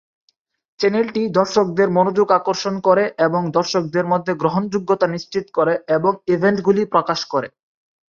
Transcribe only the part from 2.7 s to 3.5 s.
করে এবং